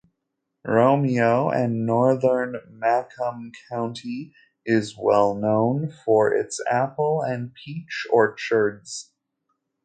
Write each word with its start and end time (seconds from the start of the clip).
Romeo 0.65 1.49
and 1.51 1.85
northern 1.85 2.55
Macomb 2.71 3.51
County 3.69 4.33
is 4.65 4.97
well 4.97 5.35
known 5.35 5.91
for 5.91 6.33
its 6.33 6.59
apple 6.67 7.21
and 7.21 7.53
peach 7.53 8.07
orchards. 8.11 9.11